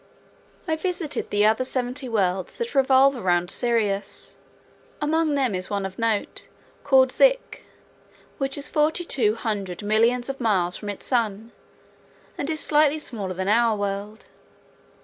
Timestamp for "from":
10.75-10.89